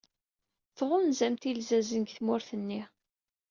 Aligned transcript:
Tɣunzamt 0.77 1.43
ilzazen 1.49 2.03
seg 2.05 2.13
tmurt-nni. 2.17 2.81